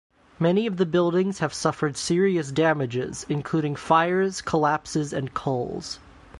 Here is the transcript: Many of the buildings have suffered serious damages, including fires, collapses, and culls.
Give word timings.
Many 0.39 0.65
of 0.65 0.77
the 0.77 0.87
buildings 0.87 1.37
have 1.37 1.53
suffered 1.53 1.95
serious 1.95 2.51
damages, 2.51 3.23
including 3.29 3.75
fires, 3.75 4.41
collapses, 4.41 5.13
and 5.13 5.31
culls. 5.31 5.99